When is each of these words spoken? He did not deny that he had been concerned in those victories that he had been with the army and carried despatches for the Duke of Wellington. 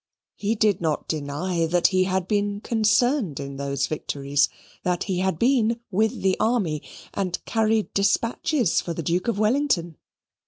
He 0.33 0.55
did 0.55 0.81
not 0.81 1.07
deny 1.07 1.67
that 1.67 1.89
he 1.89 2.05
had 2.05 2.27
been 2.27 2.59
concerned 2.59 3.39
in 3.39 3.57
those 3.57 3.85
victories 3.85 4.49
that 4.81 5.03
he 5.03 5.19
had 5.19 5.37
been 5.37 5.79
with 5.91 6.23
the 6.23 6.35
army 6.39 6.81
and 7.13 7.37
carried 7.45 7.93
despatches 7.93 8.81
for 8.81 8.95
the 8.95 9.03
Duke 9.03 9.27
of 9.27 9.37
Wellington. 9.37 9.97